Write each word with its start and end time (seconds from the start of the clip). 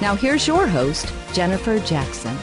Now, 0.00 0.14
here's 0.14 0.46
your 0.46 0.66
host, 0.66 1.12
Jennifer 1.34 1.78
Jackson. 1.80 2.34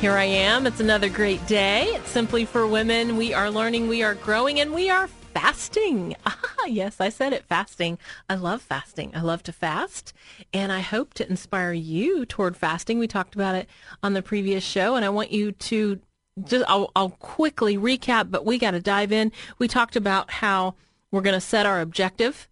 Here 0.00 0.12
I 0.12 0.22
am. 0.22 0.68
It's 0.68 0.78
another 0.78 1.08
great 1.08 1.44
day. 1.48 1.86
It's 1.86 2.10
Simply 2.10 2.44
for 2.44 2.64
Women. 2.64 3.16
We 3.16 3.34
are 3.34 3.50
learning, 3.50 3.88
we 3.88 4.04
are 4.04 4.14
growing, 4.14 4.60
and 4.60 4.72
we 4.72 4.88
are 4.88 5.08
fasting. 5.08 6.14
Ah, 6.60 6.66
yes, 6.66 7.00
I 7.00 7.08
said 7.08 7.32
it, 7.32 7.44
fasting. 7.44 7.98
I 8.28 8.34
love 8.34 8.60
fasting. 8.60 9.12
I 9.14 9.20
love 9.20 9.44
to 9.44 9.52
fast, 9.52 10.12
and 10.52 10.72
I 10.72 10.80
hope 10.80 11.14
to 11.14 11.28
inspire 11.28 11.72
you 11.72 12.26
toward 12.26 12.56
fasting. 12.56 12.98
We 12.98 13.06
talked 13.06 13.36
about 13.36 13.54
it 13.54 13.68
on 14.02 14.14
the 14.14 14.22
previous 14.22 14.64
show, 14.64 14.96
and 14.96 15.04
I 15.04 15.08
want 15.08 15.30
you 15.30 15.52
to 15.52 16.00
just, 16.44 16.64
I'll, 16.68 16.90
I'll 16.96 17.10
quickly 17.10 17.78
recap, 17.78 18.32
but 18.32 18.44
we 18.44 18.58
got 18.58 18.72
to 18.72 18.80
dive 18.80 19.12
in. 19.12 19.30
We 19.58 19.68
talked 19.68 19.94
about 19.94 20.32
how 20.32 20.74
we're 21.12 21.20
going 21.20 21.34
to 21.34 21.40
set 21.40 21.64
our 21.64 21.80
objective 21.80 22.48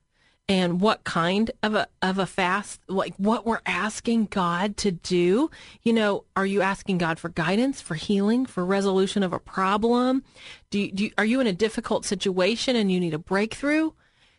and 0.48 0.80
what 0.80 1.02
kind 1.02 1.50
of 1.62 1.74
a 1.74 1.88
of 2.02 2.18
a 2.18 2.26
fast 2.26 2.80
like 2.88 3.14
what 3.16 3.44
we're 3.44 3.60
asking 3.66 4.26
God 4.26 4.76
to 4.78 4.92
do. 4.92 5.50
You 5.82 5.92
know 5.92 6.24
are 6.36 6.46
you 6.46 6.62
asking 6.62 6.98
God 6.98 7.18
for 7.18 7.28
guidance 7.28 7.80
for 7.80 7.94
healing 7.94 8.46
for 8.46 8.64
resolution 8.64 9.22
of 9.22 9.32
a 9.32 9.38
problem? 9.38 10.22
Do 10.70 10.78
you, 10.78 10.92
do 10.92 11.04
you, 11.04 11.10
are 11.18 11.24
you 11.24 11.40
in 11.40 11.46
a 11.46 11.52
difficult 11.52 12.04
situation 12.04 12.76
and 12.76 12.90
you 12.90 13.00
need 13.00 13.14
a 13.14 13.18
breakthrough? 13.18 13.92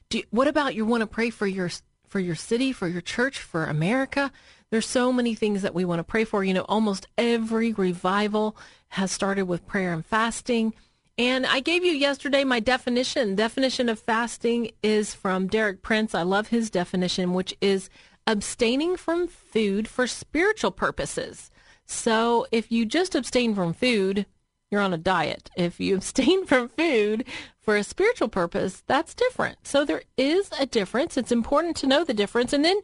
Do 0.10 0.20
you, 0.20 0.24
what 0.30 0.48
about 0.48 0.76
you 0.76 0.86
want 0.86 1.02
to 1.02 1.08
pray 1.08 1.30
for 1.30 1.48
your 1.48 1.70
for 2.08 2.20
your 2.20 2.36
city 2.36 2.72
for 2.72 2.88
your 2.88 3.02
church 3.02 3.40
for 3.40 3.66
America? 3.66 4.32
There's 4.70 4.88
so 4.88 5.14
many 5.14 5.36
things 5.36 5.62
that 5.62 5.74
we 5.74 5.86
want 5.86 6.00
to 6.00 6.04
pray 6.04 6.24
for. 6.24 6.44
You 6.44 6.54
know 6.54 6.66
almost 6.70 7.08
every 7.18 7.74
revival 7.74 8.56
has 8.90 9.12
started 9.12 9.44
with 9.44 9.68
prayer 9.68 9.92
and 9.92 10.06
fasting 10.06 10.74
and 11.18 11.46
I 11.46 11.60
gave 11.62 11.84
you 11.84 11.92
yesterday 11.92 12.44
my 12.44 12.60
definition. 12.60 13.36
Definition 13.36 13.90
of 13.90 14.00
fasting 14.00 14.72
is 14.84 15.16
from 15.16 15.48
Derek 15.48 15.82
Prince. 15.82 16.14
I 16.14 16.22
love 16.22 16.50
his 16.50 16.70
definition, 16.70 17.34
which 17.34 17.56
is 17.60 17.90
abstaining 18.28 18.98
from 18.98 19.28
food 19.28 19.88
for 19.88 20.06
spiritual 20.06 20.72
purposes. 20.72 21.50
So 21.86 22.46
if 22.52 22.72
you 22.72 22.86
just 22.86 23.16
abstain 23.16 23.56
from 23.56 23.74
food, 23.74 24.26
you're 24.70 24.82
on 24.82 24.94
a 24.94 24.98
diet. 24.98 25.50
If 25.58 25.80
you 25.80 25.96
abstain 25.98 26.46
from 26.46 26.70
food 26.70 27.26
for 27.60 27.76
a 27.76 27.84
spiritual 27.84 28.28
purpose, 28.28 28.84
that's 28.86 29.16
different. 29.16 29.66
So 29.66 29.86
there 29.86 30.04
is 30.18 30.52
a 30.60 30.66
difference. 30.66 31.18
It's 31.18 31.32
important 31.32 31.78
to 31.78 31.88
know 31.88 32.04
the 32.04 32.14
difference. 32.14 32.54
And 32.54 32.64
then, 32.64 32.80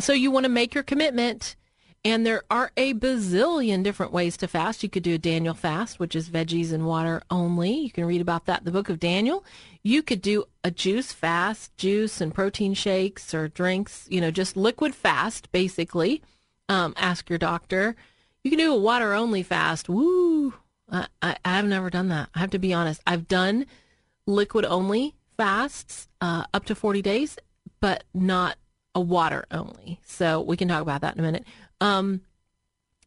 so 0.00 0.12
you 0.12 0.30
want 0.30 0.44
to 0.44 0.50
make 0.50 0.74
your 0.74 0.84
commitment 0.84 1.54
and 2.04 2.24
there 2.24 2.44
are 2.50 2.72
a 2.76 2.94
bazillion 2.94 3.82
different 3.82 4.12
ways 4.12 4.36
to 4.38 4.48
fast. 4.48 4.82
You 4.82 4.88
could 4.88 5.02
do 5.02 5.14
a 5.14 5.18
Daniel 5.18 5.52
fast, 5.52 5.98
which 5.98 6.16
is 6.16 6.30
veggies 6.30 6.72
and 6.72 6.86
water 6.86 7.22
only. 7.30 7.72
You 7.72 7.90
can 7.90 8.06
read 8.06 8.22
about 8.22 8.46
that 8.46 8.60
in 8.60 8.64
the 8.64 8.70
book 8.70 8.88
of 8.88 8.98
Daniel. 8.98 9.44
You 9.82 10.02
could 10.02 10.22
do 10.22 10.44
a 10.64 10.70
juice 10.70 11.12
fast, 11.12 11.76
juice 11.76 12.20
and 12.20 12.34
protein 12.34 12.72
shakes 12.72 13.34
or 13.34 13.48
drinks, 13.48 14.06
you 14.10 14.20
know, 14.20 14.30
just 14.30 14.56
liquid 14.56 14.94
fast, 14.94 15.52
basically. 15.52 16.22
Um, 16.70 16.94
ask 16.96 17.28
your 17.28 17.38
doctor. 17.38 17.96
You 18.42 18.50
can 18.50 18.58
do 18.58 18.72
a 18.72 18.78
water 18.78 19.12
only 19.12 19.42
fast. 19.42 19.88
Woo! 19.88 20.54
I, 20.90 21.06
I, 21.20 21.36
I've 21.44 21.66
never 21.66 21.90
done 21.90 22.08
that. 22.08 22.30
I 22.34 22.38
have 22.38 22.50
to 22.50 22.58
be 22.58 22.72
honest. 22.72 23.02
I've 23.06 23.28
done 23.28 23.66
liquid 24.26 24.64
only 24.64 25.14
fasts 25.36 26.08
uh, 26.22 26.44
up 26.54 26.64
to 26.66 26.74
40 26.74 27.02
days, 27.02 27.36
but 27.80 28.04
not 28.14 28.56
a 28.94 29.00
water 29.00 29.44
only. 29.50 30.00
So 30.04 30.40
we 30.40 30.56
can 30.56 30.68
talk 30.68 30.82
about 30.82 31.00
that 31.02 31.14
in 31.14 31.20
a 31.20 31.22
minute. 31.22 31.44
Um, 31.80 32.22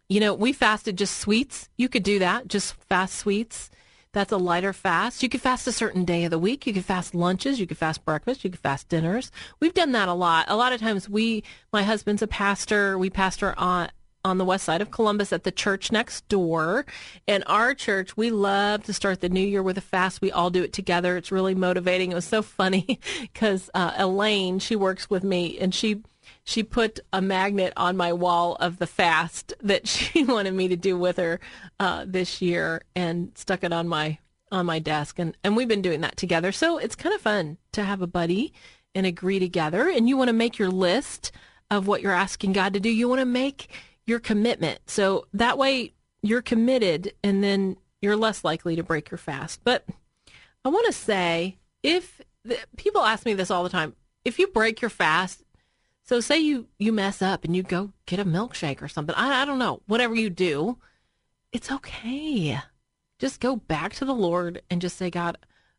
you 0.09 0.19
know, 0.19 0.33
we 0.33 0.53
fasted 0.53 0.97
just 0.97 1.17
sweets. 1.17 1.69
You 1.77 1.89
could 1.89 2.03
do 2.03 2.19
that, 2.19 2.47
just 2.47 2.73
fast 2.89 3.15
sweets. 3.15 3.69
That's 4.11 4.31
a 4.31 4.37
lighter 4.37 4.73
fast. 4.73 5.23
You 5.23 5.29
could 5.29 5.41
fast 5.41 5.65
a 5.65 5.71
certain 5.71 6.05
day 6.05 6.23
of 6.23 6.31
the 6.31 6.37
week. 6.37 6.67
You 6.67 6.73
could 6.73 6.85
fast 6.85 7.15
lunches. 7.15 7.59
You 7.59 7.65
could 7.65 7.79
fast 7.79 8.05
breakfast. 8.05 8.43
You 8.43 8.51
could 8.51 8.59
fast 8.59 8.87
dinners. 8.87 9.31
We've 9.59 9.73
done 9.73 9.91
that 9.93 10.07
a 10.07 10.13
lot. 10.13 10.45
A 10.49 10.55
lot 10.55 10.71
of 10.71 10.79
times 10.79 11.09
we, 11.09 11.43
my 11.71 11.81
husband's 11.81 12.21
a 12.21 12.27
pastor. 12.27 12.95
We 12.97 13.09
pastor 13.09 13.55
on, 13.57 13.89
on 14.25 14.37
the 14.37 14.45
west 14.45 14.65
side 14.65 14.81
of 14.81 14.91
Columbus 14.91 15.33
at 15.33 15.43
the 15.43 15.51
church 15.51 15.91
next 15.91 16.27
door. 16.29 16.85
And 17.27 17.43
our 17.47 17.73
church, 17.73 18.15
we 18.15 18.29
love 18.29 18.83
to 18.83 18.93
start 18.93 19.21
the 19.21 19.29
new 19.29 19.45
year 19.45 19.61
with 19.61 19.77
a 19.77 19.81
fast. 19.81 20.21
We 20.21 20.31
all 20.31 20.49
do 20.49 20.63
it 20.63 20.73
together. 20.73 21.17
It's 21.17 21.31
really 21.31 21.55
motivating. 21.55 22.11
It 22.11 22.15
was 22.15 22.25
so 22.25 22.41
funny 22.41 22.99
because 23.21 23.69
uh, 23.73 23.93
Elaine, 23.97 24.59
she 24.59 24.75
works 24.75 25.09
with 25.09 25.23
me 25.23 25.57
and 25.59 25.75
she, 25.75 26.01
she 26.43 26.63
put 26.63 26.99
a 27.11 27.21
magnet 27.21 27.73
on 27.75 27.97
my 27.97 28.13
wall 28.13 28.55
of 28.59 28.79
the 28.79 28.87
fast 28.87 29.53
that 29.61 29.87
she 29.87 30.23
wanted 30.23 30.53
me 30.53 30.67
to 30.69 30.77
do 30.77 30.97
with 30.97 31.17
her 31.17 31.39
uh, 31.79 32.05
this 32.07 32.41
year 32.41 32.83
and 32.95 33.31
stuck 33.35 33.63
it 33.63 33.73
on 33.73 33.87
my 33.87 34.17
on 34.51 34.67
my 34.67 34.77
desk 34.77 35.17
and 35.17 35.35
and 35.43 35.57
we've 35.57 35.67
been 35.67 35.81
doing 35.81 36.01
that 36.01 36.15
together 36.15 36.51
so 36.51 36.77
it's 36.77 36.95
kind 36.95 37.15
of 37.15 37.19
fun 37.19 37.57
to 37.71 37.83
have 37.83 38.03
a 38.03 38.07
buddy 38.07 38.53
and 38.93 39.03
agree 39.07 39.39
together 39.39 39.89
and 39.89 40.07
you 40.07 40.15
want 40.15 40.27
to 40.27 40.33
make 40.33 40.59
your 40.59 40.69
list 40.69 41.31
of 41.71 41.87
what 41.87 42.03
you're 42.03 42.11
asking 42.11 42.53
God 42.53 42.71
to 42.73 42.79
do 42.79 42.89
you 42.89 43.09
want 43.09 43.17
to 43.17 43.25
make 43.25 43.67
your 44.05 44.19
commitment 44.19 44.79
so 44.85 45.25
that 45.33 45.57
way 45.57 45.93
you're 46.21 46.41
committed 46.41 47.13
and 47.23 47.43
then 47.43 47.77
you're 48.01 48.15
less 48.15 48.43
likely 48.43 48.75
to 48.75 48.83
break 48.83 49.11
your 49.11 49.17
fast 49.17 49.61
but 49.63 49.85
I 50.65 50.69
want 50.69 50.85
to 50.87 50.93
say 50.93 51.57
if 51.81 52.21
the, 52.43 52.57
people 52.77 53.01
ask 53.01 53.25
me 53.25 53.33
this 53.33 53.51
all 53.51 53.63
the 53.63 53.69
time 53.69 53.95
if 54.25 54.39
you 54.39 54.47
break 54.47 54.81
your 54.81 54.89
fast 54.89 55.43
so 56.05 56.19
say 56.19 56.39
you 56.39 56.67
you 56.77 56.91
mess 56.91 57.21
up 57.21 57.45
and 57.45 57.55
you 57.55 57.63
go 57.63 57.93
get 58.05 58.19
a 58.19 58.25
milkshake 58.25 58.81
or 58.81 58.87
something. 58.87 59.15
I, 59.15 59.41
I 59.41 59.45
don't 59.45 59.59
know. 59.59 59.81
Whatever 59.87 60.15
you 60.15 60.29
do, 60.29 60.77
it's 61.51 61.71
okay. 61.71 62.59
Just 63.19 63.39
go 63.39 63.55
back 63.55 63.93
to 63.95 64.05
the 64.05 64.13
Lord 64.13 64.61
and 64.69 64.81
just 64.81 64.97
say, 64.97 65.09
God, 65.09 65.37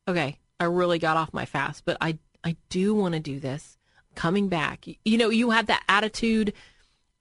okay, 0.09 0.39
I 0.59 0.65
really 0.65 0.99
got 0.99 1.19
off 1.19 1.35
my 1.35 1.45
fast, 1.45 1.85
but 1.85 1.99
I 2.01 2.19
I 2.43 2.57
do 2.71 2.95
want 2.95 3.15
to 3.15 3.21
do 3.21 3.39
this. 3.39 3.77
coming 4.15 4.49
back. 4.49 4.87
You 5.05 5.19
know, 5.19 5.29
you 5.29 5.51
have 5.51 5.67
that 5.67 5.83
attitude 5.89 6.53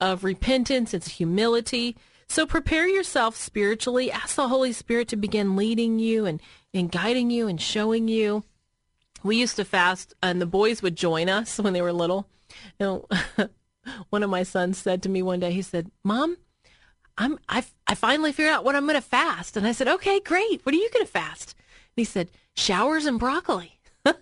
of 0.00 0.24
repentance, 0.24 0.94
it's 0.94 1.08
humility. 1.08 1.96
So 2.28 2.46
prepare 2.46 2.88
yourself 2.88 3.36
spiritually. 3.36 4.10
Ask 4.10 4.36
the 4.36 4.48
Holy 4.48 4.72
Spirit 4.72 5.08
to 5.08 5.16
begin 5.16 5.56
leading 5.56 5.98
you 5.98 6.26
and, 6.26 6.40
and 6.72 6.90
guiding 6.90 7.30
you 7.30 7.48
and 7.48 7.60
showing 7.60 8.08
you. 8.08 8.44
We 9.22 9.36
used 9.36 9.56
to 9.56 9.64
fast, 9.64 10.14
and 10.22 10.40
the 10.40 10.46
boys 10.46 10.82
would 10.82 10.96
join 10.96 11.28
us 11.28 11.58
when 11.60 11.72
they 11.72 11.82
were 11.82 11.92
little. 11.92 12.28
You 12.78 12.86
know, 12.86 13.48
one 14.10 14.22
of 14.22 14.30
my 14.30 14.42
sons 14.42 14.78
said 14.78 15.02
to 15.02 15.08
me 15.08 15.22
one 15.22 15.40
day, 15.40 15.52
he 15.52 15.62
said, 15.62 15.90
Mom, 16.02 16.36
I'm, 17.16 17.38
I, 17.48 17.64
I 17.86 17.94
finally 17.94 18.32
figured 18.32 18.52
out 18.52 18.64
what 18.64 18.74
I'm 18.74 18.84
going 18.84 18.94
to 18.94 19.00
fast. 19.00 19.56
And 19.56 19.66
I 19.66 19.72
said, 19.72 19.88
okay, 19.88 20.20
great. 20.20 20.64
What 20.64 20.74
are 20.74 20.78
you 20.78 20.90
going 20.92 21.06
to 21.06 21.10
fast? 21.10 21.54
And 21.96 22.02
he 22.02 22.04
said, 22.04 22.30
showers 22.54 23.06
and 23.06 23.18
broccoli. 23.18 23.78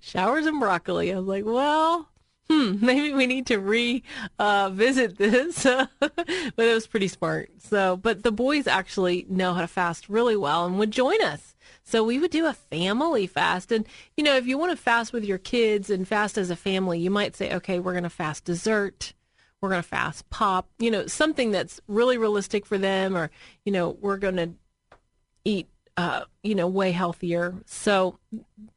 showers 0.00 0.46
and 0.46 0.58
broccoli. 0.58 1.12
I 1.12 1.18
was 1.18 1.26
like, 1.26 1.44
well, 1.44 2.08
hmm, 2.50 2.76
maybe 2.84 3.12
we 3.12 3.26
need 3.26 3.46
to 3.46 3.58
revisit 3.58 4.30
uh, 4.38 5.14
this. 5.16 5.62
but 6.00 6.10
it 6.56 6.74
was 6.74 6.86
pretty 6.86 7.08
smart. 7.08 7.50
So, 7.58 7.96
but 7.96 8.22
the 8.22 8.32
boys 8.32 8.66
actually 8.66 9.26
know 9.28 9.54
how 9.54 9.60
to 9.60 9.68
fast 9.68 10.08
really 10.08 10.36
well 10.36 10.66
and 10.66 10.78
would 10.78 10.90
join 10.90 11.22
us. 11.22 11.54
So 11.84 12.04
we 12.04 12.18
would 12.18 12.30
do 12.30 12.46
a 12.46 12.52
family 12.52 13.26
fast. 13.26 13.72
And, 13.72 13.86
you 14.16 14.24
know, 14.24 14.36
if 14.36 14.46
you 14.46 14.58
want 14.58 14.72
to 14.72 14.76
fast 14.76 15.12
with 15.12 15.24
your 15.24 15.38
kids 15.38 15.90
and 15.90 16.06
fast 16.06 16.36
as 16.36 16.50
a 16.50 16.56
family, 16.56 16.98
you 16.98 17.10
might 17.10 17.36
say, 17.36 17.54
okay, 17.54 17.78
we're 17.78 17.92
going 17.92 18.04
to 18.04 18.10
fast 18.10 18.44
dessert. 18.44 19.14
We're 19.60 19.70
going 19.70 19.82
to 19.82 19.88
fast 19.88 20.28
pop, 20.30 20.68
you 20.78 20.90
know, 20.90 21.06
something 21.06 21.50
that's 21.50 21.80
really 21.88 22.16
realistic 22.16 22.64
for 22.64 22.78
them, 22.78 23.16
or, 23.16 23.30
you 23.64 23.72
know, 23.72 23.96
we're 24.00 24.18
going 24.18 24.36
to 24.36 24.50
eat, 25.44 25.66
uh, 25.96 26.24
you 26.44 26.54
know, 26.54 26.68
way 26.68 26.92
healthier. 26.92 27.54
So 27.66 28.18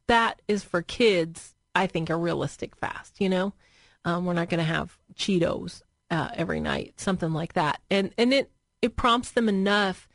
that 0.07 0.41
is 0.47 0.63
for 0.63 0.81
kids, 0.81 1.53
I 1.75 1.87
think, 1.87 2.09
a 2.09 2.15
realistic 2.15 2.75
fast, 2.75 3.19
you 3.19 3.29
know? 3.29 3.53
Um, 4.03 4.25
we're 4.25 4.33
not 4.33 4.49
going 4.49 4.59
to 4.59 4.63
have 4.63 4.97
Cheetos 5.15 5.81
uh, 6.09 6.29
every 6.35 6.59
night, 6.59 6.93
something 6.97 7.33
like 7.33 7.53
that. 7.53 7.79
And 7.89 8.13
and 8.17 8.33
it 8.33 8.51
it 8.81 8.95
prompts 8.95 9.31
them 9.31 9.47
enough 9.47 10.07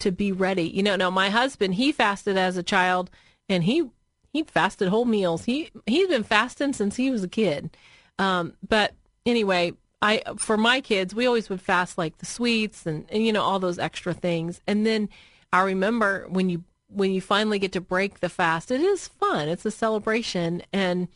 to 0.00 0.10
be 0.10 0.32
ready. 0.32 0.68
You 0.68 0.82
know, 0.82 0.96
now 0.96 1.10
my 1.10 1.30
husband 1.30 1.74
he 1.74 1.92
fasted 1.92 2.36
as 2.36 2.56
a 2.56 2.62
child, 2.62 3.10
and 3.48 3.64
he 3.64 3.88
he 4.32 4.42
fasted 4.42 4.88
whole 4.88 5.04
meals. 5.04 5.44
He 5.44 5.70
he's 5.86 6.08
been 6.08 6.24
fasting 6.24 6.72
since 6.72 6.96
he 6.96 7.10
was 7.10 7.22
a 7.22 7.28
kid. 7.28 7.76
Um, 8.18 8.54
but 8.66 8.94
anyway, 9.24 9.72
I 10.02 10.22
for 10.36 10.56
my 10.56 10.80
kids, 10.80 11.14
we 11.14 11.26
always 11.26 11.48
would 11.48 11.60
fast 11.60 11.96
like 11.96 12.18
the 12.18 12.26
sweets 12.26 12.86
and, 12.86 13.06
and 13.10 13.24
you 13.24 13.32
know 13.32 13.42
all 13.42 13.60
those 13.60 13.78
extra 13.78 14.12
things. 14.12 14.60
And 14.66 14.86
then 14.86 15.08
I 15.52 15.62
remember 15.62 16.26
when 16.28 16.50
you 16.50 16.64
when 16.94 17.12
you 17.12 17.20
finally 17.20 17.58
get 17.58 17.72
to 17.72 17.80
break 17.80 18.20
the 18.20 18.28
fast, 18.28 18.70
it 18.70 18.80
is 18.80 19.08
fun. 19.08 19.48
It's 19.48 19.66
a 19.66 19.70
celebration, 19.70 20.62
and 20.72 21.08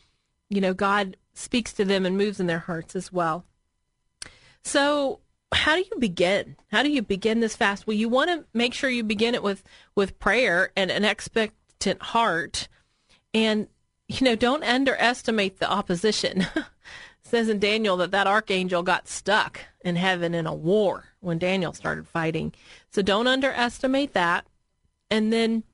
you 0.50 0.60
know 0.60 0.75
God 0.75 1.16
speaks 1.34 1.72
to 1.75 1.84
them 1.84 2.04
and 2.04 2.16
moves 2.16 2.40
in 2.40 2.46
their 2.46 2.58
hearts 2.58 2.96
as 2.96 3.12
well. 3.12 3.44
So, 4.62 5.20
how 5.52 5.76
do 5.76 5.80
you 5.80 5.98
begin? 5.98 6.56
How 6.70 6.82
do 6.82 6.90
you 6.90 7.02
begin 7.02 7.40
this 7.40 7.56
fast? 7.56 7.86
Well, 7.86 7.96
you 7.96 8.08
want 8.08 8.30
to 8.30 8.44
make 8.52 8.75
sure 8.75 8.90
you 8.90 9.04
begin 9.04 9.34
it 9.34 9.42
with 9.42 9.62
with 9.94 10.19
prayer 10.19 10.72
and 10.76 10.90
an 10.90 11.04
expectant 11.04 12.02
heart, 12.02 12.69
and 13.32 13.69
you 14.08 14.24
know 14.24 14.36
don't 14.36 14.64
underestimate 14.64 15.58
the 15.58 15.70
opposition. 15.70 16.46
says 17.28 17.48
in 17.48 17.58
Daniel 17.58 17.96
that 17.98 18.10
that 18.10 18.26
archangel 18.26 18.82
got 18.82 19.06
stuck 19.06 19.60
in 19.82 19.96
heaven 19.96 20.34
in 20.34 20.46
a 20.46 20.54
war 20.54 21.04
when 21.20 21.38
Daniel 21.38 21.72
started 21.72 22.08
fighting. 22.08 22.52
So 22.90 23.02
don't 23.02 23.26
underestimate 23.26 24.14
that. 24.14 24.46
And 25.10 25.32
then 25.32 25.64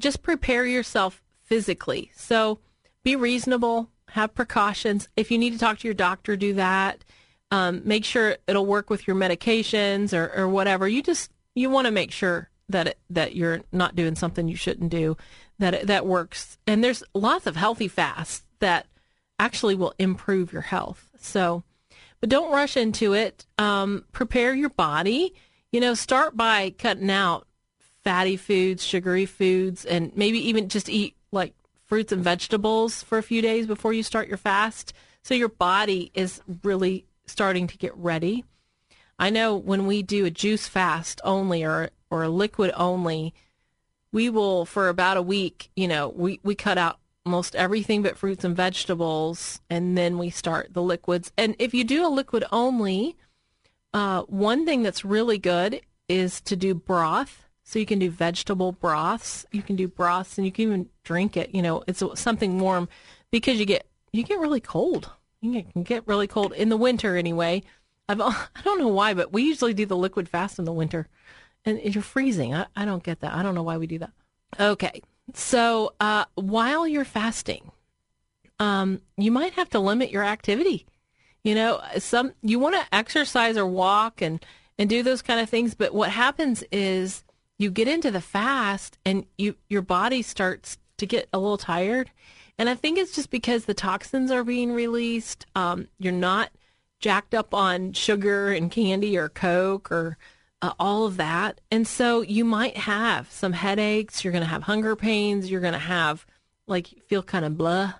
just 0.00 0.22
prepare 0.22 0.66
yourself 0.66 1.22
physically. 1.42 2.10
So 2.14 2.58
be 3.04 3.16
reasonable, 3.16 3.90
have 4.10 4.34
precautions. 4.34 5.08
If 5.16 5.30
you 5.30 5.38
need 5.38 5.52
to 5.52 5.58
talk 5.58 5.78
to 5.78 5.88
your 5.88 5.94
doctor, 5.94 6.36
do 6.36 6.54
that. 6.54 7.04
Um, 7.50 7.82
make 7.84 8.04
sure 8.04 8.36
it'll 8.46 8.66
work 8.66 8.90
with 8.90 9.06
your 9.06 9.16
medications 9.16 10.12
or, 10.12 10.32
or 10.34 10.48
whatever. 10.48 10.88
You 10.88 11.02
just 11.02 11.30
you 11.54 11.68
want 11.70 11.86
to 11.86 11.90
make 11.90 12.12
sure 12.12 12.48
that 12.68 12.86
it, 12.86 12.98
that 13.10 13.34
you're 13.34 13.62
not 13.72 13.96
doing 13.96 14.14
something 14.14 14.48
you 14.48 14.56
shouldn't 14.56 14.90
do. 14.90 15.16
That 15.58 15.74
it, 15.74 15.86
that 15.88 16.06
works. 16.06 16.58
And 16.66 16.82
there's 16.82 17.02
lots 17.14 17.46
of 17.46 17.56
healthy 17.56 17.88
fasts 17.88 18.44
that 18.60 18.86
actually 19.38 19.74
will 19.74 19.94
improve 19.98 20.52
your 20.52 20.62
health. 20.62 21.10
So, 21.18 21.64
but 22.20 22.30
don't 22.30 22.52
rush 22.52 22.76
into 22.76 23.14
it. 23.14 23.46
Um, 23.58 24.04
prepare 24.12 24.54
your 24.54 24.70
body. 24.70 25.34
You 25.72 25.80
know, 25.80 25.94
start 25.94 26.36
by 26.36 26.70
cutting 26.70 27.10
out 27.10 27.46
fatty 28.04 28.36
foods, 28.36 28.84
sugary 28.84 29.26
foods, 29.26 29.84
and 29.84 30.16
maybe 30.16 30.38
even 30.48 30.68
just 30.68 30.88
eat 30.88 31.16
like 31.32 31.54
fruits 31.86 32.12
and 32.12 32.24
vegetables 32.24 33.02
for 33.02 33.18
a 33.18 33.22
few 33.22 33.42
days 33.42 33.66
before 33.66 33.92
you 33.92 34.02
start 34.02 34.28
your 34.28 34.38
fast. 34.38 34.92
So 35.22 35.34
your 35.34 35.48
body 35.48 36.10
is 36.14 36.40
really 36.62 37.06
starting 37.26 37.66
to 37.66 37.78
get 37.78 37.96
ready. 37.96 38.44
I 39.18 39.30
know 39.30 39.56
when 39.56 39.86
we 39.86 40.02
do 40.02 40.24
a 40.24 40.30
juice 40.30 40.66
fast 40.66 41.20
only 41.24 41.62
or 41.64 41.90
or 42.10 42.22
a 42.22 42.28
liquid 42.28 42.72
only, 42.76 43.34
we 44.12 44.30
will 44.30 44.64
for 44.64 44.88
about 44.88 45.16
a 45.16 45.22
week, 45.22 45.70
you 45.76 45.86
know, 45.86 46.08
we, 46.08 46.40
we 46.42 46.54
cut 46.54 46.78
out 46.78 46.98
most 47.24 47.54
everything 47.54 48.02
but 48.02 48.16
fruits 48.16 48.44
and 48.44 48.56
vegetables, 48.56 49.60
and 49.68 49.96
then 49.96 50.18
we 50.18 50.30
start 50.30 50.72
the 50.72 50.82
liquids. 50.82 51.32
And 51.36 51.54
if 51.58 51.74
you 51.74 51.84
do 51.84 52.06
a 52.06 52.08
liquid 52.08 52.44
only, 52.50 53.16
uh, 53.92 54.22
one 54.22 54.64
thing 54.64 54.82
that's 54.82 55.04
really 55.04 55.38
good 55.38 55.80
is 56.08 56.40
to 56.42 56.56
do 56.56 56.74
broth. 56.74 57.46
So 57.70 57.78
you 57.78 57.86
can 57.86 58.00
do 58.00 58.10
vegetable 58.10 58.72
broths. 58.72 59.46
You 59.52 59.62
can 59.62 59.76
do 59.76 59.86
broths, 59.86 60.36
and 60.36 60.44
you 60.44 60.50
can 60.50 60.62
even 60.64 60.88
drink 61.04 61.36
it. 61.36 61.54
You 61.54 61.62
know, 61.62 61.84
it's 61.86 62.02
something 62.16 62.58
warm 62.58 62.88
because 63.30 63.60
you 63.60 63.64
get 63.64 63.86
you 64.10 64.24
get 64.24 64.40
really 64.40 64.58
cold. 64.58 65.08
You 65.40 65.62
can 65.62 65.84
get 65.84 66.04
really 66.08 66.26
cold 66.26 66.52
in 66.52 66.68
the 66.68 66.76
winter 66.76 67.16
anyway. 67.16 67.62
I've 68.08 68.20
I 68.20 68.48
don't 68.64 68.80
know 68.80 68.88
why, 68.88 69.14
but 69.14 69.32
we 69.32 69.44
usually 69.44 69.72
do 69.72 69.86
the 69.86 69.96
liquid 69.96 70.28
fast 70.28 70.58
in 70.58 70.64
the 70.64 70.72
winter, 70.72 71.06
and 71.64 71.80
you're 71.80 72.02
freezing. 72.02 72.52
I, 72.52 72.66
I 72.74 72.84
don't 72.84 73.04
get 73.04 73.20
that. 73.20 73.34
I 73.34 73.44
don't 73.44 73.54
know 73.54 73.62
why 73.62 73.76
we 73.76 73.86
do 73.86 73.98
that. 73.98 74.10
Okay, 74.58 75.00
so 75.32 75.94
uh, 76.00 76.24
while 76.34 76.88
you're 76.88 77.04
fasting, 77.04 77.70
um, 78.58 79.00
you 79.16 79.30
might 79.30 79.52
have 79.52 79.70
to 79.70 79.78
limit 79.78 80.10
your 80.10 80.24
activity. 80.24 80.86
You 81.44 81.54
know, 81.54 81.80
some 81.98 82.32
you 82.42 82.58
want 82.58 82.74
to 82.74 82.84
exercise 82.92 83.56
or 83.56 83.64
walk 83.64 84.20
and 84.20 84.44
and 84.76 84.90
do 84.90 85.04
those 85.04 85.22
kind 85.22 85.38
of 85.38 85.48
things, 85.48 85.76
but 85.76 85.94
what 85.94 86.10
happens 86.10 86.64
is 86.72 87.22
you 87.60 87.70
get 87.70 87.88
into 87.88 88.10
the 88.10 88.22
fast 88.22 88.98
and 89.04 89.26
you 89.36 89.54
your 89.68 89.82
body 89.82 90.22
starts 90.22 90.78
to 90.96 91.06
get 91.06 91.28
a 91.32 91.38
little 91.38 91.58
tired, 91.58 92.10
and 92.58 92.68
I 92.70 92.74
think 92.74 92.98
it's 92.98 93.14
just 93.14 93.30
because 93.30 93.66
the 93.66 93.74
toxins 93.74 94.30
are 94.30 94.44
being 94.44 94.72
released. 94.72 95.44
Um, 95.54 95.88
you're 95.98 96.12
not 96.12 96.50
jacked 97.00 97.34
up 97.34 97.52
on 97.54 97.92
sugar 97.92 98.50
and 98.50 98.70
candy 98.70 99.16
or 99.16 99.28
Coke 99.28 99.92
or 99.92 100.16
uh, 100.62 100.72
all 100.78 101.06
of 101.06 101.16
that. 101.18 101.60
And 101.70 101.86
so 101.86 102.20
you 102.22 102.44
might 102.44 102.76
have 102.76 103.30
some 103.30 103.52
headaches. 103.52 104.24
You're 104.24 104.32
going 104.32 104.44
to 104.44 104.50
have 104.50 104.64
hunger 104.64 104.96
pains. 104.96 105.50
You're 105.50 105.60
going 105.60 105.72
to 105.72 105.78
have 105.78 106.26
like 106.66 106.88
feel 107.08 107.22
kind 107.22 107.44
of 107.44 107.56
blah. 107.56 107.94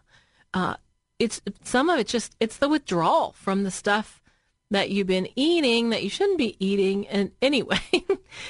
Uh, 0.54 0.76
it's 1.18 1.42
some 1.64 1.90
of 1.90 1.98
it 1.98 2.06
just 2.06 2.34
it's 2.40 2.56
the 2.56 2.68
withdrawal 2.68 3.32
from 3.32 3.64
the 3.64 3.70
stuff 3.70 4.19
that 4.70 4.90
you've 4.90 5.06
been 5.06 5.28
eating 5.36 5.90
that 5.90 6.02
you 6.02 6.10
shouldn't 6.10 6.38
be 6.38 6.56
eating. 6.64 7.06
And 7.08 7.32
anyway, 7.42 7.80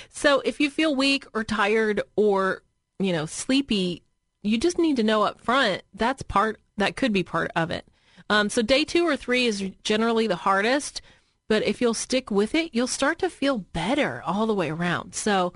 so 0.09 0.41
if 0.41 0.61
you 0.61 0.71
feel 0.71 0.95
weak 0.95 1.27
or 1.35 1.45
tired 1.45 2.03
or 2.17 2.63
you 2.99 3.13
know 3.13 3.27
sleepy, 3.27 4.03
you 4.43 4.59
just 4.59 4.79
need 4.79 4.97
to 4.97 5.03
know 5.03 5.23
up 5.23 5.41
front 5.41 5.83
that's 5.95 6.23
part 6.23 6.61
that 6.77 6.97
could 6.97 7.13
be 7.13 7.23
part 7.23 7.51
of 7.57 7.71
it. 7.71 7.87
Um, 8.29 8.49
so 8.49 8.63
day 8.63 8.85
two 8.85 9.07
or 9.07 9.17
three 9.17 9.47
is 9.47 9.65
generally 9.83 10.27
the 10.27 10.37
hardest 10.37 11.03
but 11.51 11.67
if 11.67 11.81
you'll 11.81 11.95
stick 11.95 12.31
with 12.31 12.55
it, 12.55 12.71
you'll 12.73 12.87
start 12.87 13.19
to 13.19 13.29
feel 13.29 13.59
better 13.59 14.23
all 14.25 14.47
the 14.47 14.55
way 14.55 14.71
around. 14.71 15.17
So, 15.17 15.53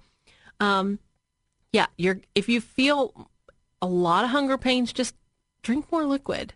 um, 0.58 0.98
yeah, 1.72 1.86
you're 1.96 2.20
if 2.34 2.48
you 2.48 2.60
feel 2.60 3.28
a 3.80 3.86
lot 3.86 4.24
of 4.24 4.30
hunger 4.30 4.58
pains, 4.58 4.92
just 4.92 5.14
drink 5.62 5.86
more 5.92 6.04
liquid. 6.04 6.52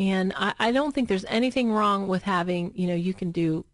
And 0.00 0.32
I, 0.34 0.54
I 0.58 0.72
don't 0.72 0.94
think 0.94 1.08
there's 1.08 1.26
anything 1.26 1.70
wrong 1.70 2.08
with 2.08 2.22
having, 2.22 2.72
you 2.74 2.88
know, 2.88 2.94
you 2.94 3.12
can 3.12 3.30
do, 3.30 3.66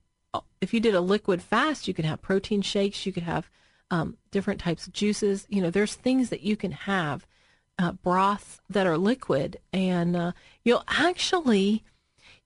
if 0.61 0.75
you 0.75 0.81
did 0.81 0.95
a 0.95 1.01
liquid 1.01 1.41
fast, 1.41 1.87
you 1.87 1.95
can 1.95 2.05
have 2.05 2.21
protein 2.21 2.63
shakes, 2.63 3.07
you 3.07 3.13
could 3.13 3.23
have 3.23 3.49
um, 3.93 4.17
different 4.33 4.61
types 4.61 4.89
of 4.89 4.93
juices. 4.93 5.47
You 5.49 5.63
know, 5.63 5.71
there's 5.71 5.95
things 5.95 6.31
that 6.31 6.43
you 6.43 6.57
can 6.57 6.73
have, 6.73 7.27
uh, 7.79 7.93
broths 7.93 8.61
that 8.69 8.89
are 8.89 8.99
liquid, 8.99 9.59
and 9.73 10.17
uh, 10.17 10.33
you'll 10.65 10.83
actually, 10.89 11.85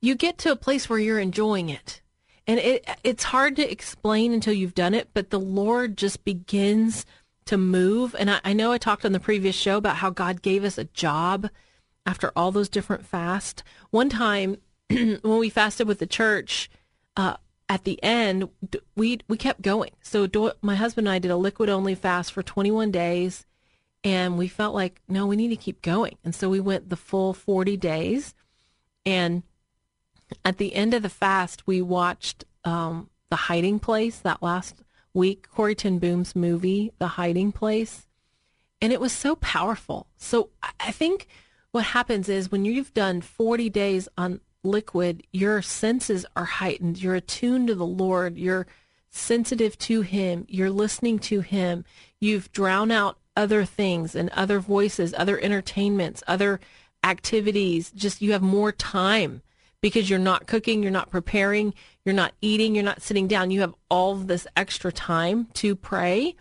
you 0.00 0.15
get 0.15 0.37
to 0.38 0.53
a 0.53 0.56
place 0.56 0.91
where 0.91 0.99
you're 0.99 1.19
enjoying 1.19 1.71
it 1.71 2.03
and 2.47 2.59
it 2.59 2.89
it's 3.05 3.25
hard 3.25 3.55
to 3.56 3.70
explain 3.70 4.32
until 4.32 4.53
you've 4.53 4.75
done 4.75 4.93
it, 4.93 5.08
but 5.15 5.31
the 5.31 5.39
Lord 5.39 5.96
just 5.96 6.25
begins 6.25 7.06
to 7.46 7.56
move. 7.56 8.15
And 8.19 8.31
I, 8.31 8.41
I 8.44 8.53
know 8.53 8.72
I 8.72 8.79
talked 8.79 9.05
on 9.05 9.13
the 9.13 9.20
previous 9.20 9.55
show 9.55 9.77
about 9.77 9.96
how 9.96 10.10
God 10.10 10.43
gave 10.43 10.65
us 10.65 10.77
a 10.77 10.84
job 10.84 11.49
after 12.07 12.33
all 12.35 12.53
those 12.53 12.69
different 12.69 13.07
fasts. 13.07 13.63
One 13.91 14.09
time 14.09 14.59
when 14.89 15.39
we 15.39 15.51
fasted 15.51 15.87
with 15.87 15.99
the 15.99 16.07
church, 16.07 16.71
uh, 17.17 17.37
at 17.69 17.85
the 17.85 18.03
end 18.03 18.49
we 18.97 19.21
we 19.29 19.37
kept 19.37 19.63
going. 19.63 19.93
So 20.03 20.27
do, 20.27 20.53
my 20.61 20.75
husband 20.75 21.07
and 21.07 21.15
I 21.15 21.19
did 21.19 21.31
a 21.31 21.37
liquid 21.37 21.69
only 21.69 21.95
fast 21.95 22.33
for 22.33 22.43
21 22.43 22.91
days, 22.91 23.47
and 24.03 24.37
we 24.37 24.49
felt 24.49 24.75
like 24.75 25.01
no, 25.09 25.27
we 25.27 25.37
need 25.37 25.49
to 25.49 25.57
keep 25.57 25.83
going. 25.83 26.17
And 26.25 26.35
so 26.35 26.49
we 26.49 26.61
went 26.61 26.89
the 26.89 26.97
full 26.97 27.33
40 27.33 27.77
days, 27.77 28.35
and 29.07 29.45
at 30.45 30.59
the 30.59 30.75
end 30.75 30.95
of 30.95 31.03
the 31.03 31.09
fast, 31.09 31.67
we 31.67 31.83
watched 31.83 32.45
um, 32.65 33.11
The 33.31 33.37
Hiding 33.37 33.79
Place 33.79 34.19
that 34.19 34.43
last 34.43 34.83
week, 35.15 35.49
Corrie 35.51 35.75
ten 35.75 35.99
Boom's 35.99 36.37
movie, 36.37 36.93
The 36.99 37.09
Hiding 37.09 37.53
Place. 37.53 38.07
And 38.83 38.93
it 38.93 39.01
was 39.01 39.13
so 39.13 39.37
powerful. 39.37 40.07
So 40.17 40.51
I 40.79 40.91
think 40.91 41.27
what 41.72 41.84
happens 41.84 42.29
is 42.29 42.50
when 42.50 42.65
you've 42.65 42.93
done 42.94 43.20
40 43.20 43.70
days 43.70 44.08
on 44.19 44.41
liquid, 44.62 45.22
your 45.32 45.62
senses 45.62 46.27
are 46.36 46.44
heightened. 46.44 47.00
You're 47.00 47.15
attuned 47.15 47.69
to 47.69 47.74
the 47.74 47.86
Lord. 47.86 48.36
You're 48.36 48.67
sensitive 49.10 49.79
to 49.79 50.03
Him. 50.03 50.46
You're 50.48 50.70
listening 50.70 51.19
to 51.20 51.41
Him. 51.41 51.84
You've 52.20 52.50
drowned 52.53 52.93
out 52.93 53.19
other 53.36 53.65
things 53.65 54.15
and 54.15 54.31
other 54.31 54.60
voices, 54.60 55.15
other 55.17 55.39
entertainments, 55.41 56.22
other 56.27 56.60
activities. 57.05 57.91
Just 57.93 58.20
you 58.20 58.32
have 58.32 58.43
more 58.43 58.72
time 58.72 59.43
because 59.81 60.10
you're 60.10 60.19
not 60.19 60.46
cooking, 60.46 60.82
you're 60.82 60.93
not 60.93 61.10
preparing, 61.10 61.72
you're 62.05 62.15
not 62.15 62.34
eating, 62.43 62.74
you're 62.74 62.84
not 62.84 63.00
sitting 63.00 63.27
down. 63.27 63.50
You 63.50 63.60
have 63.62 63.74
all 63.89 64.17
this 64.17 64.46
extra 64.56 64.93
time 64.93 65.46
to 65.55 65.74
pray. 65.74 66.36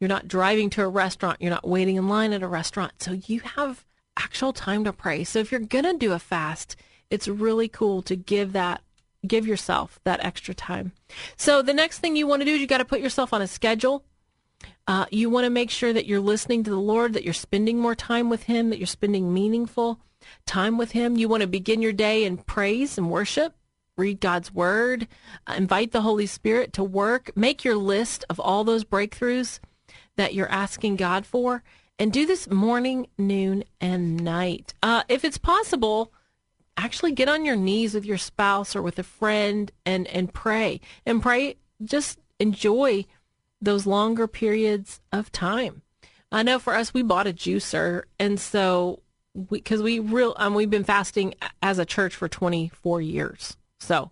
You're 0.00 0.08
not 0.08 0.28
driving 0.28 0.68
to 0.70 0.82
a 0.82 0.88
restaurant, 0.88 1.40
you're 1.40 1.50
not 1.50 1.66
waiting 1.66 1.96
in 1.96 2.08
line 2.08 2.32
at 2.32 2.42
a 2.42 2.48
restaurant. 2.48 2.92
So 2.98 3.12
you 3.12 3.40
have 3.40 3.84
actual 4.16 4.52
time 4.52 4.84
to 4.84 4.92
pray. 4.92 5.24
So 5.24 5.38
if 5.38 5.50
you're 5.50 5.60
going 5.60 5.84
to 5.84 5.96
do 5.96 6.12
a 6.12 6.18
fast, 6.18 6.76
it's 7.10 7.28
really 7.28 7.68
cool 7.68 8.02
to 8.02 8.16
give 8.16 8.52
that 8.52 8.82
give 9.26 9.46
yourself 9.46 10.00
that 10.04 10.24
extra 10.24 10.54
time. 10.54 10.92
So 11.36 11.62
the 11.62 11.72
next 11.72 12.00
thing 12.00 12.16
you 12.16 12.26
want 12.26 12.42
to 12.42 12.46
do 12.46 12.54
is 12.54 12.60
you 12.60 12.66
got 12.66 12.78
to 12.78 12.84
put 12.84 13.00
yourself 13.00 13.32
on 13.32 13.40
a 13.40 13.46
schedule. 13.46 14.04
Uh, 14.86 15.06
you 15.10 15.30
want 15.30 15.44
to 15.44 15.50
make 15.50 15.70
sure 15.70 15.92
that 15.92 16.06
you're 16.06 16.20
listening 16.20 16.64
to 16.64 16.70
the 16.70 16.76
Lord, 16.76 17.12
that 17.12 17.24
you're 17.24 17.32
spending 17.32 17.78
more 17.78 17.94
time 17.94 18.28
with 18.28 18.44
Him, 18.44 18.70
that 18.70 18.78
you're 18.78 18.86
spending 18.86 19.32
meaningful 19.32 20.00
time 20.46 20.76
with 20.76 20.92
Him. 20.92 21.16
You 21.16 21.28
want 21.28 21.42
to 21.42 21.46
begin 21.46 21.82
your 21.82 21.92
day 21.92 22.24
in 22.24 22.38
praise 22.38 22.98
and 22.98 23.10
worship. 23.10 23.54
Read 23.96 24.20
God's 24.20 24.52
Word. 24.52 25.06
Uh, 25.46 25.54
invite 25.56 25.92
the 25.92 26.02
Holy 26.02 26.26
Spirit 26.26 26.72
to 26.74 26.84
work. 26.84 27.30
Make 27.36 27.64
your 27.64 27.76
list 27.76 28.24
of 28.28 28.40
all 28.40 28.64
those 28.64 28.84
breakthroughs 28.84 29.60
that 30.16 30.34
you're 30.34 30.50
asking 30.50 30.96
God 30.96 31.26
for. 31.26 31.62
And 31.98 32.12
do 32.12 32.26
this 32.26 32.50
morning, 32.50 33.06
noon, 33.16 33.64
and 33.80 34.16
night. 34.24 34.74
Uh, 34.82 35.02
if 35.08 35.24
it's 35.24 35.38
possible, 35.38 36.12
actually 36.76 37.12
get 37.12 37.28
on 37.28 37.44
your 37.44 37.56
knees 37.56 37.94
with 37.94 38.04
your 38.04 38.18
spouse 38.18 38.74
or 38.74 38.82
with 38.82 38.98
a 38.98 39.04
friend 39.04 39.70
and, 39.86 40.06
and 40.08 40.32
pray. 40.32 40.80
And 41.06 41.22
pray, 41.22 41.56
just 41.84 42.18
enjoy 42.38 43.06
those 43.60 43.86
longer 43.86 44.26
periods 44.26 45.00
of 45.12 45.30
time. 45.30 45.82
I 46.30 46.42
know 46.42 46.58
for 46.58 46.74
us, 46.74 46.94
we 46.94 47.02
bought 47.02 47.26
a 47.26 47.32
juicer. 47.32 48.04
And 48.18 48.40
so, 48.40 49.02
because 49.50 49.82
we, 49.82 50.00
we 50.00 50.12
real, 50.12 50.34
um, 50.36 50.54
we've 50.54 50.70
been 50.70 50.84
fasting 50.84 51.34
as 51.62 51.78
a 51.78 51.84
church 51.84 52.16
for 52.16 52.28
24 52.28 53.00
years. 53.00 53.56
So, 53.80 54.10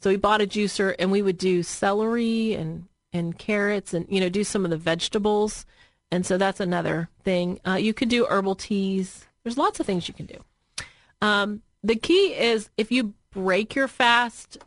so 0.00 0.10
we 0.10 0.16
bought 0.16 0.42
a 0.42 0.46
juicer 0.46 0.94
and 0.98 1.10
we 1.10 1.22
would 1.22 1.38
do 1.38 1.62
celery 1.62 2.54
and, 2.54 2.86
and 3.12 3.36
carrots 3.38 3.94
and, 3.94 4.06
you 4.08 4.20
know, 4.20 4.28
do 4.28 4.44
some 4.44 4.64
of 4.64 4.70
the 4.70 4.76
vegetables. 4.76 5.66
And 6.14 6.24
so 6.24 6.38
that's 6.38 6.60
another 6.60 7.08
thing. 7.24 7.58
Uh, 7.66 7.74
you 7.74 7.92
could 7.92 8.08
do 8.08 8.24
herbal 8.26 8.54
teas. 8.54 9.26
There's 9.42 9.58
lots 9.58 9.80
of 9.80 9.86
things 9.86 10.06
you 10.06 10.14
can 10.14 10.26
do. 10.26 10.44
Um, 11.20 11.62
the 11.82 11.96
key 11.96 12.34
is 12.34 12.70
if 12.76 12.92
you 12.92 13.14
break 13.32 13.74
your 13.74 13.88
fast, 13.88 14.58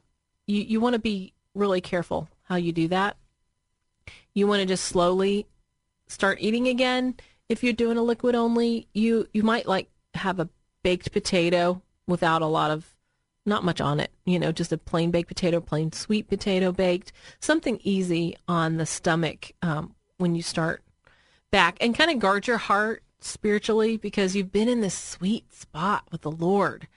you, 0.45 0.61
you 0.61 0.81
want 0.81 0.95
to 0.95 0.99
be 0.99 1.31
really 1.55 1.79
careful 1.79 2.27
how 2.43 2.57
you 2.57 2.73
do 2.73 2.89
that. 2.89 3.15
You 4.33 4.45
want 4.45 4.59
to 4.59 4.65
just 4.65 4.83
slowly 4.83 5.45
start 6.07 6.39
eating 6.41 6.67
again. 6.67 7.15
If 7.47 7.63
you're 7.63 7.71
doing 7.71 7.95
a 7.95 8.03
liquid 8.03 8.35
only, 8.35 8.89
you, 8.93 9.29
you 9.31 9.41
might 9.41 9.67
like 9.67 9.89
have 10.15 10.41
a 10.41 10.49
baked 10.83 11.13
potato 11.13 11.81
without 12.07 12.41
a 12.41 12.45
lot 12.45 12.71
of 12.71 12.93
not 13.45 13.63
much 13.63 13.79
on 13.79 14.01
it, 14.01 14.11
you 14.25 14.37
know, 14.37 14.51
just 14.51 14.73
a 14.73 14.77
plain 14.77 15.11
baked 15.11 15.29
potato, 15.29 15.61
plain 15.61 15.93
sweet 15.93 16.27
potato 16.27 16.73
baked, 16.73 17.13
something 17.39 17.79
easy 17.83 18.35
on 18.49 18.75
the 18.75 18.85
stomach 18.85 19.53
um, 19.61 19.95
when 20.17 20.35
you 20.35 20.41
start 20.41 20.83
back 21.51 21.77
and 21.81 21.95
kind 21.97 22.11
of 22.11 22.19
guard 22.19 22.47
your 22.47 22.57
heart 22.57 23.03
spiritually 23.19 23.97
because 23.97 24.35
you've 24.35 24.51
been 24.51 24.69
in 24.69 24.81
this 24.81 24.97
sweet 24.97 25.53
spot 25.53 26.07
with 26.11 26.21
the 26.21 26.31
Lord. 26.31 26.87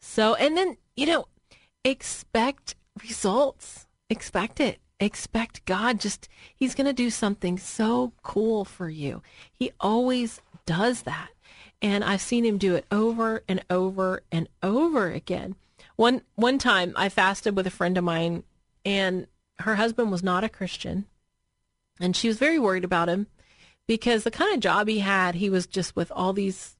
So, 0.00 0.34
and 0.34 0.56
then, 0.56 0.76
you 0.96 1.06
know, 1.06 1.26
expect 1.84 2.74
results. 3.02 3.86
Expect 4.10 4.60
it. 4.60 4.78
Expect 5.00 5.64
God 5.64 6.00
just, 6.00 6.28
He's 6.54 6.74
going 6.74 6.86
to 6.86 6.92
do 6.92 7.10
something 7.10 7.58
so 7.58 8.12
cool 8.22 8.64
for 8.64 8.88
you. 8.88 9.22
He 9.52 9.72
always 9.80 10.40
does 10.66 11.02
that. 11.02 11.28
And 11.80 12.02
I've 12.02 12.20
seen 12.20 12.44
Him 12.44 12.58
do 12.58 12.74
it 12.74 12.84
over 12.90 13.44
and 13.48 13.62
over 13.70 14.22
and 14.32 14.48
over 14.62 15.10
again. 15.10 15.54
One 15.96 16.22
one 16.36 16.58
time 16.58 16.92
I 16.96 17.08
fasted 17.08 17.56
with 17.56 17.66
a 17.66 17.70
friend 17.70 17.98
of 17.98 18.04
mine 18.04 18.44
and 18.84 19.26
her 19.60 19.74
husband 19.74 20.12
was 20.12 20.22
not 20.22 20.44
a 20.44 20.48
Christian 20.48 21.06
and 22.00 22.14
she 22.14 22.28
was 22.28 22.38
very 22.38 22.58
worried 22.58 22.84
about 22.84 23.08
him 23.08 23.26
because 23.88 24.22
the 24.22 24.30
kind 24.30 24.54
of 24.54 24.60
job 24.60 24.86
he 24.86 25.00
had, 25.00 25.34
he 25.34 25.50
was 25.50 25.66
just 25.66 25.96
with 25.96 26.12
all 26.14 26.32
these 26.32 26.76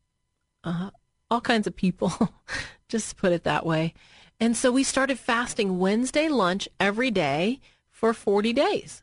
uh, 0.63 0.91
all 1.31 1.41
kinds 1.41 1.67
of 1.67 1.75
people, 1.75 2.13
just 2.89 3.17
put 3.17 3.33
it 3.33 3.43
that 3.45 3.67
way. 3.67 3.95
And 4.39 4.57
so 4.57 4.71
we 4.71 4.85
started 4.85 5.19
fasting 5.19 5.79
Wednesday 5.79 6.29
lunch 6.29 6.69
every 6.79 7.11
day 7.11 7.61
for 7.91 8.15
40 8.15 8.53
days. 8.53 9.03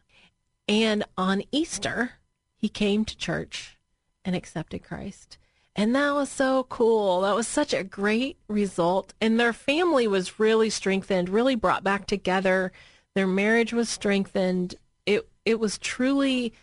And 0.68 1.04
on 1.18 1.44
Easter, 1.52 2.14
he 2.56 2.70
came 2.70 3.04
to 3.06 3.18
church 3.18 3.78
and 4.24 4.36
accepted 4.36 4.84
Christ. 4.84 5.38
And 5.76 5.94
that 5.96 6.14
was 6.14 6.30
so 6.30 6.64
cool. 6.70 7.22
That 7.22 7.36
was 7.36 7.48
such 7.48 7.74
a 7.74 7.84
great 7.84 8.38
result. 8.48 9.14
And 9.20 9.40
their 9.40 9.52
family 9.52 10.08
was 10.08 10.40
really 10.40 10.70
strengthened, 10.70 11.28
really 11.28 11.56
brought 11.56 11.84
back 11.84 12.08
together. 12.08 12.72
Their 13.14 13.28
marriage 13.28 13.74
was 13.74 13.90
strengthened. 13.90 14.76
It 15.06 15.28
it 15.44 15.60
was 15.60 15.78
truly 15.78 16.54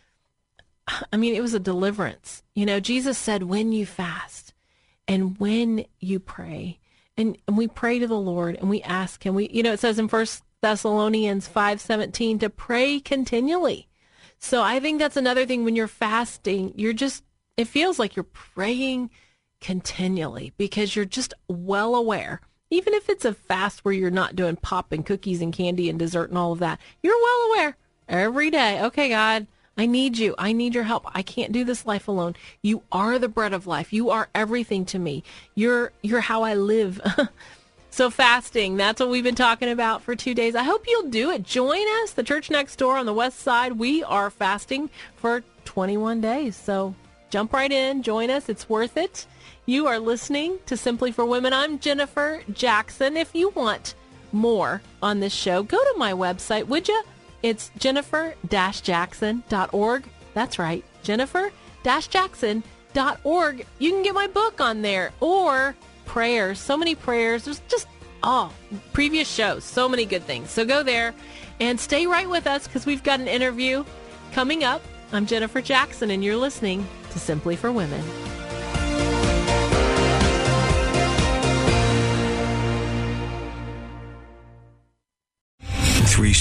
I 1.12 1.16
mean, 1.16 1.34
it 1.34 1.42
was 1.42 1.54
a 1.54 1.60
deliverance. 1.60 2.42
You 2.54 2.66
know, 2.66 2.80
Jesus 2.80 3.18
said 3.18 3.44
when 3.44 3.72
you 3.72 3.86
fast 3.86 4.52
and 5.06 5.38
when 5.38 5.84
you 6.00 6.18
pray. 6.18 6.78
And, 7.16 7.36
and 7.46 7.56
we 7.56 7.68
pray 7.68 7.98
to 7.98 8.06
the 8.06 8.18
Lord 8.18 8.56
and 8.56 8.70
we 8.70 8.82
ask 8.82 9.24
him. 9.24 9.34
We 9.34 9.48
you 9.50 9.62
know, 9.62 9.72
it 9.72 9.80
says 9.80 9.98
in 9.98 10.08
First 10.08 10.42
Thessalonians 10.62 11.48
5:17 11.48 12.40
to 12.40 12.50
pray 12.50 13.00
continually. 13.00 13.88
So 14.38 14.62
I 14.62 14.80
think 14.80 14.98
that's 14.98 15.16
another 15.16 15.46
thing 15.46 15.64
when 15.64 15.76
you're 15.76 15.86
fasting, 15.86 16.72
you're 16.76 16.92
just 16.92 17.22
it 17.56 17.66
feels 17.66 17.98
like 17.98 18.16
you're 18.16 18.24
praying 18.24 19.10
continually 19.60 20.52
because 20.56 20.96
you're 20.96 21.04
just 21.04 21.34
well 21.48 21.94
aware. 21.94 22.40
Even 22.70 22.94
if 22.94 23.10
it's 23.10 23.26
a 23.26 23.34
fast 23.34 23.84
where 23.84 23.92
you're 23.92 24.10
not 24.10 24.34
doing 24.34 24.56
pop 24.56 24.92
and 24.92 25.04
cookies 25.04 25.42
and 25.42 25.52
candy 25.52 25.90
and 25.90 25.98
dessert 25.98 26.30
and 26.30 26.38
all 26.38 26.52
of 26.52 26.58
that, 26.60 26.80
you're 27.02 27.14
well 27.14 27.50
aware 27.50 27.76
every 28.08 28.50
day. 28.50 28.82
Okay, 28.82 29.10
God, 29.10 29.46
I 29.76 29.86
need 29.86 30.18
you. 30.18 30.34
I 30.36 30.52
need 30.52 30.74
your 30.74 30.84
help. 30.84 31.04
I 31.14 31.22
can't 31.22 31.52
do 31.52 31.64
this 31.64 31.86
life 31.86 32.08
alone. 32.08 32.36
You 32.60 32.82
are 32.92 33.18
the 33.18 33.28
bread 33.28 33.54
of 33.54 33.66
life. 33.66 33.92
You 33.92 34.10
are 34.10 34.28
everything 34.34 34.84
to 34.86 34.98
me. 34.98 35.24
You're 35.54 35.92
you're 36.02 36.20
how 36.20 36.42
I 36.42 36.54
live. 36.54 37.00
so 37.90 38.10
fasting, 38.10 38.76
that's 38.76 39.00
what 39.00 39.08
we've 39.08 39.24
been 39.24 39.34
talking 39.34 39.70
about 39.70 40.02
for 40.02 40.14
2 40.14 40.34
days. 40.34 40.54
I 40.54 40.62
hope 40.62 40.84
you'll 40.86 41.08
do 41.08 41.30
it. 41.30 41.42
Join 41.42 41.82
us, 42.02 42.12
the 42.12 42.22
church 42.22 42.50
next 42.50 42.76
door 42.76 42.98
on 42.98 43.06
the 43.06 43.14
west 43.14 43.40
side. 43.40 43.72
We 43.72 44.02
are 44.04 44.30
fasting 44.30 44.90
for 45.16 45.42
21 45.64 46.20
days. 46.20 46.54
So 46.54 46.94
jump 47.30 47.52
right 47.52 47.72
in, 47.72 48.02
join 48.02 48.30
us. 48.30 48.48
It's 48.48 48.68
worth 48.68 48.96
it. 48.96 49.26
You 49.64 49.86
are 49.86 49.98
listening 49.98 50.58
to 50.66 50.76
Simply 50.76 51.12
for 51.12 51.24
Women. 51.24 51.52
I'm 51.52 51.78
Jennifer 51.78 52.42
Jackson. 52.52 53.16
If 53.16 53.34
you 53.34 53.50
want 53.50 53.94
more 54.32 54.82
on 55.02 55.20
this 55.20 55.32
show, 55.32 55.62
go 55.62 55.78
to 55.78 55.94
my 55.98 56.12
website, 56.12 56.66
would 56.66 56.88
you? 56.88 57.02
It's 57.42 57.70
jennifer-jackson.org. 57.78 60.04
That's 60.34 60.58
right, 60.58 60.84
jennifer-jackson.org. 61.02 63.66
You 63.78 63.90
can 63.90 64.02
get 64.02 64.14
my 64.14 64.26
book 64.26 64.60
on 64.60 64.82
there 64.82 65.12
or 65.20 65.74
prayers. 66.06 66.58
So 66.58 66.76
many 66.76 66.94
prayers. 66.94 67.44
There's 67.44 67.60
just, 67.68 67.86
oh, 68.22 68.52
previous 68.92 69.28
shows. 69.28 69.64
So 69.64 69.88
many 69.88 70.04
good 70.04 70.24
things. 70.24 70.50
So 70.50 70.64
go 70.64 70.82
there 70.82 71.14
and 71.60 71.80
stay 71.80 72.06
right 72.06 72.28
with 72.28 72.46
us 72.46 72.66
because 72.66 72.86
we've 72.86 73.02
got 73.02 73.20
an 73.20 73.28
interview 73.28 73.84
coming 74.32 74.64
up. 74.64 74.82
I'm 75.12 75.26
Jennifer 75.26 75.60
Jackson, 75.60 76.10
and 76.10 76.24
you're 76.24 76.36
listening 76.36 76.86
to 77.10 77.18
Simply 77.18 77.56
for 77.56 77.70
Women. 77.70 78.02